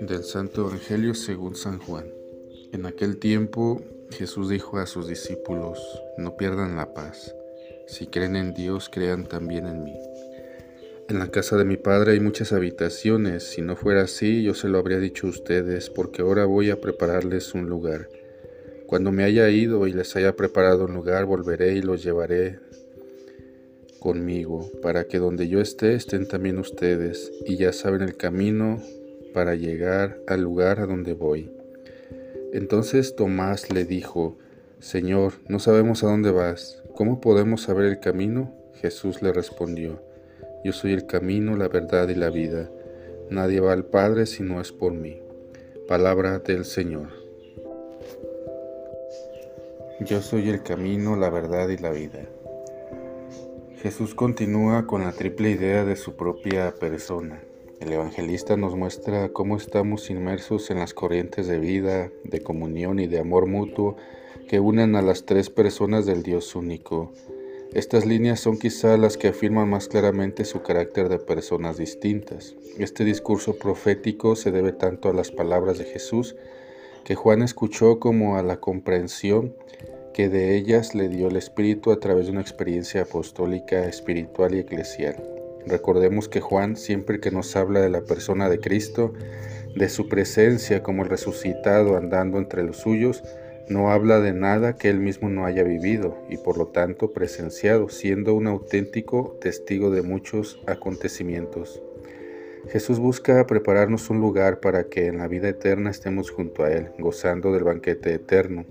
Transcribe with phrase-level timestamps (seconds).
[0.00, 2.04] Del Santo Evangelio según San Juan.
[2.72, 5.78] En aquel tiempo Jesús dijo a sus discípulos,
[6.18, 7.34] no pierdan la paz.
[7.86, 9.94] Si creen en Dios, crean también en mí.
[11.08, 13.44] En la casa de mi Padre hay muchas habitaciones.
[13.44, 16.80] Si no fuera así, yo se lo habría dicho a ustedes, porque ahora voy a
[16.80, 18.10] prepararles un lugar.
[18.86, 22.60] Cuando me haya ido y les haya preparado un lugar, volveré y los llevaré
[23.98, 28.82] conmigo, para que donde yo esté estén también ustedes, y ya saben el camino
[29.36, 31.52] para llegar al lugar a donde voy.
[32.54, 34.38] Entonces Tomás le dijo,
[34.78, 38.54] Señor, no sabemos a dónde vas, ¿cómo podemos saber el camino?
[38.80, 40.00] Jesús le respondió,
[40.64, 42.70] Yo soy el camino, la verdad y la vida.
[43.28, 45.20] Nadie va al Padre si no es por mí.
[45.86, 47.08] Palabra del Señor.
[50.00, 52.24] Yo soy el camino, la verdad y la vida.
[53.82, 57.42] Jesús continúa con la triple idea de su propia persona.
[57.80, 63.06] El evangelista nos muestra cómo estamos inmersos en las corrientes de vida, de comunión y
[63.06, 63.96] de amor mutuo
[64.48, 67.12] que unen a las tres personas del Dios único.
[67.74, 72.56] Estas líneas son quizá las que afirman más claramente su carácter de personas distintas.
[72.78, 76.36] Este discurso profético se debe tanto a las palabras de Jesús
[77.04, 79.54] que Juan escuchó como a la comprensión
[80.14, 84.60] que de ellas le dio el Espíritu a través de una experiencia apostólica, espiritual y
[84.60, 85.35] eclesial.
[85.66, 89.12] Recordemos que Juan, siempre que nos habla de la persona de Cristo,
[89.74, 93.22] de su presencia como el resucitado andando entre los suyos,
[93.68, 97.88] no habla de nada que él mismo no haya vivido y por lo tanto presenciado,
[97.88, 101.82] siendo un auténtico testigo de muchos acontecimientos.
[102.68, 106.90] Jesús busca prepararnos un lugar para que en la vida eterna estemos junto a Él,
[106.98, 108.66] gozando del banquete eterno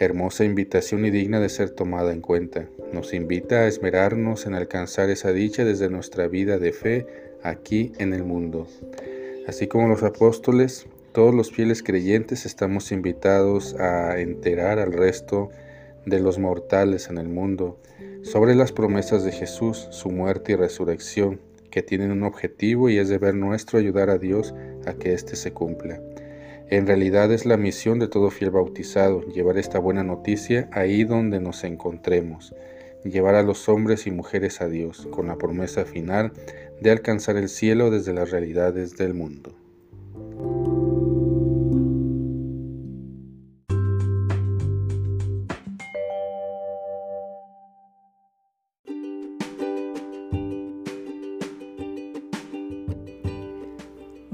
[0.00, 2.66] hermosa invitación y digna de ser tomada en cuenta.
[2.90, 7.06] Nos invita a esmerarnos en alcanzar esa dicha desde nuestra vida de fe
[7.42, 8.66] aquí en el mundo.
[9.46, 15.50] Así como los apóstoles, todos los fieles creyentes estamos invitados a enterar al resto
[16.06, 17.78] de los mortales en el mundo
[18.22, 21.40] sobre las promesas de Jesús, su muerte y resurrección,
[21.70, 24.54] que tienen un objetivo y es deber nuestro ayudar a Dios
[24.86, 26.00] a que éste se cumpla.
[26.70, 31.40] En realidad es la misión de todo fiel bautizado, llevar esta buena noticia ahí donde
[31.40, 32.54] nos encontremos,
[33.02, 36.32] llevar a los hombres y mujeres a Dios, con la promesa final
[36.80, 39.52] de alcanzar el cielo desde las realidades del mundo.